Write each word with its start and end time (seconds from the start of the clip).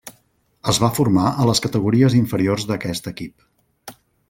Es 0.71 0.79
va 0.83 0.89
formar 0.99 1.25
a 1.43 1.45
les 1.51 1.61
categories 1.67 2.17
inferiors 2.21 2.67
d'aquest 2.71 3.13
equip. 3.13 3.95